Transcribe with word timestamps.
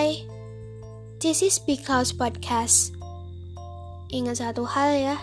Hai, 0.00 0.24
this 1.20 1.44
is 1.44 1.60
Because 1.60 2.16
Podcast. 2.16 2.96
Ingat 4.08 4.40
satu 4.40 4.64
hal 4.64 4.96
ya, 4.96 5.16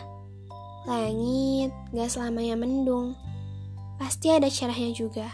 langit 0.86 1.74
gak 1.98 2.14
selamanya 2.14 2.54
mendung, 2.54 3.18
pasti 3.98 4.30
ada 4.30 4.46
cerahnya 4.46 4.94
juga. 4.94 5.34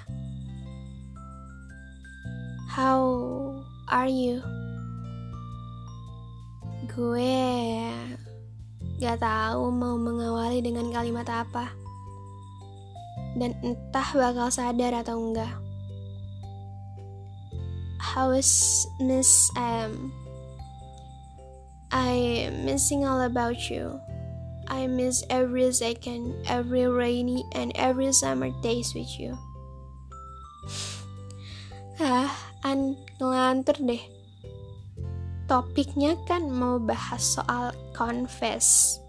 How 2.71 3.03
are 3.91 4.07
you? 4.07 4.39
Gue 6.95 7.43
gak 9.03 9.19
tahu 9.19 9.75
mau 9.75 9.99
mengawali 9.99 10.63
dengan 10.63 10.87
kalimat 10.87 11.27
apa, 11.27 11.67
dan 13.35 13.51
entah 13.59 14.07
bakal 14.07 14.47
sadar 14.47 15.03
atau 15.03 15.19
enggak. 15.19 15.51
How's 18.13 18.85
Miss 19.01 19.49
M? 19.57 20.13
I'm 21.89 22.61
missing 22.61 23.09
all 23.09 23.25
about 23.25 23.73
you. 23.73 23.97
I 24.69 24.85
miss 24.85 25.25
every 25.33 25.73
second, 25.73 26.37
every 26.45 26.85
rainy 26.85 27.41
and 27.57 27.73
every 27.73 28.13
summer 28.13 28.53
days 28.61 28.93
with 28.93 29.09
you. 29.17 29.33
ah, 31.97 32.29
an 32.61 32.93
ngelantur 33.17 33.81
deh. 33.81 34.05
Topiknya 35.49 36.13
kan 36.29 36.53
mau 36.53 36.77
bahas 36.77 37.41
soal 37.41 37.73
confess. 37.97 39.01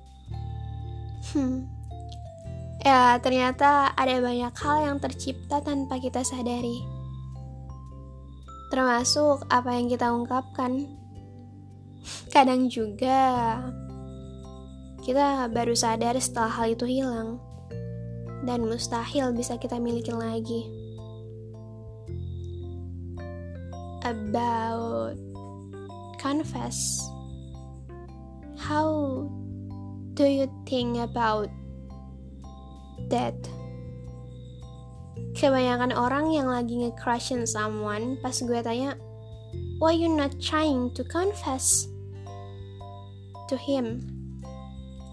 Hmm. 1.36 1.68
Ya, 2.80 3.20
ternyata 3.20 3.92
ada 3.92 4.16
banyak 4.16 4.56
hal 4.56 4.76
yang 4.80 4.96
tercipta 4.96 5.60
tanpa 5.60 6.00
kita 6.00 6.24
sadari 6.24 6.93
termasuk 8.74 9.46
apa 9.54 9.70
yang 9.70 9.86
kita 9.86 10.10
ungkapkan. 10.10 10.90
Kadang 12.34 12.66
juga 12.66 13.62
kita 15.06 15.46
baru 15.46 15.78
sadar 15.78 16.18
setelah 16.18 16.50
hal 16.50 16.74
itu 16.74 16.98
hilang 16.98 17.38
dan 18.42 18.66
mustahil 18.66 19.30
bisa 19.30 19.54
kita 19.62 19.78
miliki 19.78 20.10
lagi. 20.10 20.66
About 24.02 25.14
confess, 26.18 26.98
how 28.58 29.22
do 30.18 30.26
you 30.26 30.50
think 30.66 30.98
about 30.98 31.46
that? 33.06 33.38
Kebanyakan 35.34 35.92
orang 35.92 36.30
yang 36.30 36.46
lagi 36.46 36.78
nge-crushin 36.78 37.42
someone 37.44 38.16
pas 38.22 38.34
gue 38.38 38.60
tanya 38.62 38.94
why 39.78 39.92
you 39.92 40.06
not 40.06 40.32
trying 40.38 40.90
to 40.94 41.02
confess 41.04 41.90
to 43.50 43.56
him? 43.58 44.06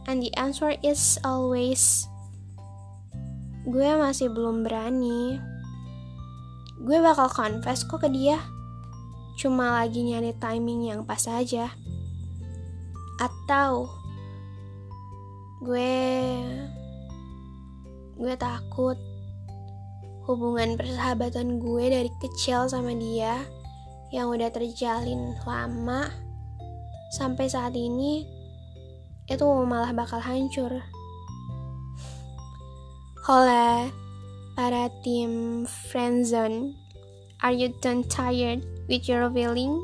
And 0.10 0.22
the 0.22 0.34
answer 0.38 0.74
is 0.82 1.22
always 1.22 2.08
gue 3.68 3.90
masih 3.98 4.34
belum 4.34 4.66
berani. 4.66 5.38
Gue 6.82 6.98
bakal 6.98 7.30
confess 7.30 7.86
kok 7.86 8.02
ke 8.02 8.10
dia 8.10 8.42
cuma 9.38 9.82
lagi 9.82 10.06
nyari 10.06 10.34
timing 10.38 10.90
yang 10.90 11.02
pas 11.06 11.26
aja. 11.30 11.70
Atau 13.22 13.90
gue 15.62 15.94
gue 18.18 18.34
takut 18.38 18.98
hubungan 20.32 20.80
persahabatan 20.80 21.60
gue 21.60 21.92
dari 21.92 22.12
kecil 22.24 22.72
sama 22.72 22.96
dia 22.96 23.44
yang 24.16 24.32
udah 24.32 24.48
terjalin 24.48 25.36
lama 25.44 26.08
sampai 27.12 27.52
saat 27.52 27.76
ini 27.76 28.24
itu 29.28 29.44
malah 29.44 29.92
bakal 29.92 30.24
hancur. 30.24 30.80
Hola, 33.28 33.92
para 34.56 34.88
tim 35.04 35.64
friendzone, 35.68 36.80
are 37.44 37.52
you 37.52 37.76
done 37.84 38.08
tired 38.08 38.64
with 38.88 39.12
your 39.12 39.28
feeling? 39.36 39.76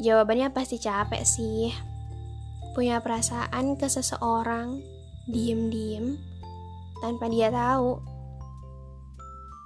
Jawabannya 0.00 0.48
pasti 0.56 0.80
capek 0.80 1.28
sih. 1.28 1.68
Punya 2.72 3.04
perasaan 3.04 3.76
ke 3.76 3.84
seseorang, 3.84 4.80
diem-diem, 5.28 6.16
tanpa 7.04 7.28
dia 7.28 7.52
tahu 7.52 8.17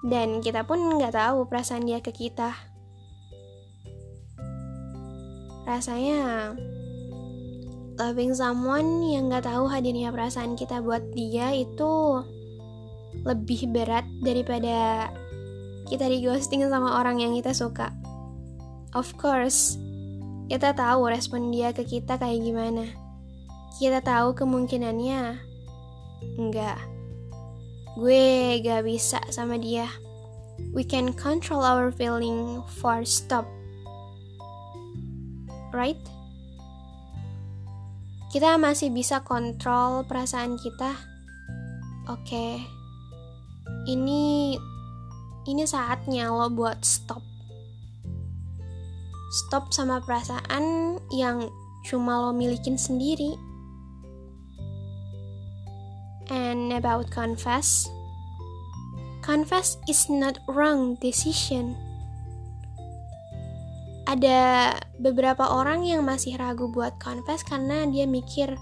dan 0.02 0.42
kita 0.42 0.66
pun 0.66 0.98
nggak 0.98 1.14
tahu 1.14 1.46
perasaan 1.46 1.86
dia 1.86 2.02
ke 2.02 2.10
kita. 2.10 2.50
Rasanya 5.62 6.52
loving 8.02 8.34
someone 8.34 9.06
yang 9.06 9.30
nggak 9.30 9.46
tahu 9.46 9.70
hadirnya 9.70 10.10
perasaan 10.10 10.58
kita 10.58 10.82
buat 10.82 11.06
dia 11.14 11.54
itu 11.54 12.18
lebih 13.22 13.70
berat 13.70 14.02
daripada 14.26 15.06
kita 15.86 16.10
di 16.10 16.24
ghosting 16.26 16.66
sama 16.66 16.98
orang 16.98 17.22
yang 17.22 17.32
kita 17.38 17.54
suka. 17.54 17.94
Of 18.92 19.14
course, 19.16 19.78
kita 20.50 20.74
tahu 20.74 21.06
respon 21.06 21.54
dia 21.54 21.70
ke 21.70 21.86
kita 21.86 22.18
kayak 22.18 22.42
gimana. 22.42 22.90
Kita 23.78 24.02
tahu 24.02 24.34
kemungkinannya 24.34 25.38
enggak 26.42 26.78
gue 27.96 28.58
gak 28.64 28.88
bisa 28.88 29.20
sama 29.28 29.60
dia. 29.60 29.88
We 30.72 30.84
can 30.86 31.12
control 31.12 31.64
our 31.64 31.92
feeling 31.92 32.64
for 32.80 33.04
stop. 33.04 33.44
Right? 35.72 36.00
Kita 38.32 38.56
masih 38.56 38.88
bisa 38.88 39.20
kontrol 39.20 40.08
perasaan 40.08 40.56
kita. 40.56 40.96
Oke. 42.08 42.24
Okay. 42.24 42.52
Ini 43.88 44.56
ini 45.42 45.62
saatnya 45.66 46.30
lo 46.30 46.48
buat 46.48 46.80
stop. 46.80 47.20
Stop 49.32 49.72
sama 49.74 50.00
perasaan 50.04 50.96
yang 51.12 51.50
cuma 51.82 52.20
lo 52.24 52.30
milikin 52.30 52.78
sendiri 52.78 53.51
and 56.32 56.72
about 56.72 57.12
confess. 57.12 57.92
Confess 59.20 59.76
is 59.86 60.08
not 60.08 60.40
wrong 60.48 60.96
decision. 60.98 61.76
Ada 64.08 64.74
beberapa 64.98 65.46
orang 65.46 65.84
yang 65.86 66.02
masih 66.02 66.40
ragu 66.40 66.72
buat 66.72 66.96
confess 66.98 67.44
karena 67.44 67.86
dia 67.86 68.08
mikir 68.08 68.56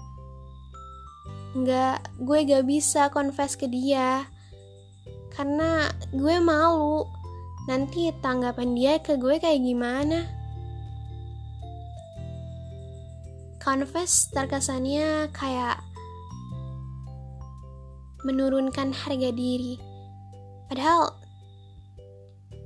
nggak 1.51 2.23
gue 2.23 2.39
gak 2.47 2.63
bisa 2.63 3.11
confess 3.11 3.59
ke 3.59 3.67
dia 3.67 4.23
karena 5.35 5.91
gue 6.15 6.39
malu 6.39 7.03
nanti 7.67 8.07
tanggapan 8.23 8.71
dia 8.71 8.93
ke 9.03 9.19
gue 9.19 9.35
kayak 9.35 9.59
gimana 9.59 10.31
confess 13.59 14.31
terkesannya 14.31 15.27
kayak 15.35 15.83
menurunkan 18.21 18.93
harga 18.93 19.29
diri. 19.33 19.77
Padahal 20.69 21.11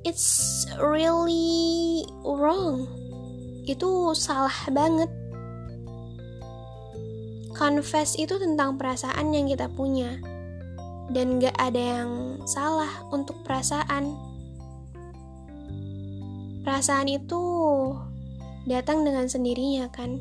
it's 0.05 0.63
really 0.77 2.05
wrong. 2.21 2.85
Itu 3.65 4.13
salah 4.13 4.53
banget. 4.69 5.09
Confess 7.55 8.19
itu 8.19 8.35
tentang 8.35 8.75
perasaan 8.75 9.31
yang 9.31 9.49
kita 9.49 9.71
punya. 9.71 10.19
Dan 11.09 11.39
gak 11.39 11.55
ada 11.57 12.03
yang 12.03 12.11
salah 12.45 12.91
untuk 13.09 13.41
perasaan. 13.47 14.13
Perasaan 16.65 17.07
itu 17.09 17.41
datang 18.67 19.05
dengan 19.07 19.25
sendirinya 19.25 19.87
kan. 19.89 20.19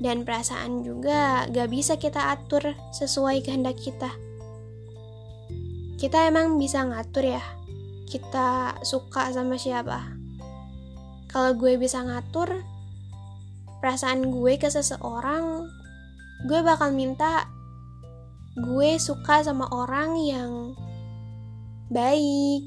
Dan 0.00 0.22
perasaan 0.28 0.84
juga 0.84 1.48
gak 1.48 1.68
bisa 1.72 1.96
kita 1.96 2.36
atur 2.36 2.76
sesuai 2.92 3.40
kehendak 3.44 3.80
kita 3.80 4.12
kita 5.96 6.28
emang 6.28 6.60
bisa 6.60 6.84
ngatur 6.84 7.36
ya 7.36 7.44
kita 8.06 8.78
suka 8.86 9.34
sama 9.34 9.58
siapa. 9.58 10.14
Kalau 11.26 11.58
gue 11.58 11.74
bisa 11.76 12.00
ngatur 12.06 12.62
perasaan 13.82 14.32
gue 14.32 14.56
ke 14.56 14.70
seseorang 14.72 15.68
gue 16.48 16.60
bakal 16.64 16.92
minta 16.92 17.48
gue 18.56 18.96
suka 18.96 19.44
sama 19.44 19.68
orang 19.68 20.16
yang 20.20 20.52
baik 21.92 22.64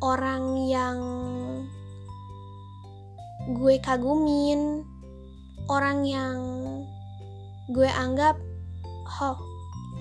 orang 0.00 0.66
yang 0.68 0.98
gue 3.60 3.76
kagumin 3.80 4.82
orang 5.68 6.04
yang 6.08 6.38
gue 7.72 7.88
anggap 7.92 8.40
oh 9.20 9.36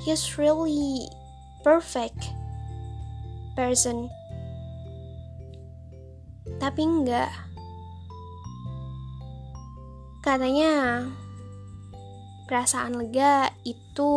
he's 0.03 0.39
really 0.39 1.07
perfect 1.63 2.35
person. 3.55 4.11
Tapi 6.59 6.81
enggak. 6.83 7.31
Katanya 10.23 11.03
perasaan 12.47 12.99
lega 12.99 13.51
itu 13.63 14.11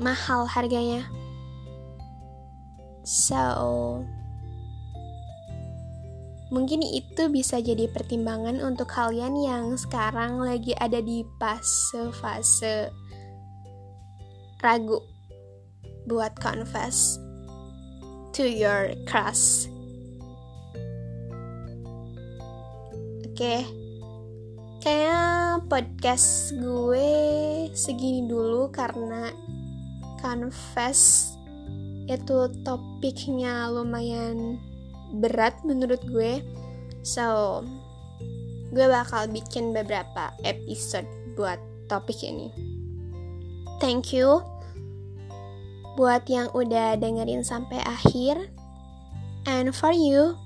mahal 0.00 0.44
harganya. 0.48 1.08
So, 3.06 4.02
mungkin 6.50 6.82
itu 6.82 7.30
bisa 7.30 7.62
jadi 7.62 7.88
pertimbangan 7.88 8.60
untuk 8.60 8.90
kalian 8.90 9.38
yang 9.40 9.64
sekarang 9.78 10.42
lagi 10.42 10.74
ada 10.76 10.98
di 11.00 11.22
fase-fase 11.38 12.90
ragu 14.60 15.15
buat 16.06 16.32
confess 16.38 17.18
to 18.32 18.46
your 18.46 18.94
crush. 19.04 19.66
Oke. 23.26 23.36
Okay 23.36 23.86
kayaknya 24.86 25.58
podcast 25.66 26.54
gue 26.62 27.10
segini 27.74 28.22
dulu 28.30 28.70
karena 28.70 29.34
confess 30.22 31.34
itu 32.06 32.46
topiknya 32.62 33.66
lumayan 33.66 34.62
berat 35.18 35.58
menurut 35.66 35.98
gue 36.06 36.38
so 37.02 37.66
gue 38.70 38.86
bakal 38.86 39.26
bikin 39.26 39.74
beberapa 39.74 40.30
episode 40.46 41.10
buat 41.34 41.58
topik 41.90 42.22
ini 42.22 42.54
thank 43.82 44.14
you 44.14 44.38
buat 45.96 46.28
yang 46.28 46.52
udah 46.52 47.00
dengerin 47.00 47.42
sampai 47.42 47.80
akhir 47.82 48.52
and 49.48 49.72
for 49.72 49.90
you 49.90 50.36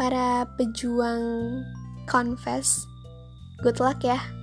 para 0.00 0.48
pejuang 0.56 1.60
confess. 2.08 2.86
Good 3.60 3.82
luck 3.82 4.00
ya. 4.00 4.39